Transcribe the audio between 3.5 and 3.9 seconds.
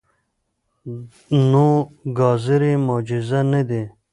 نه دي.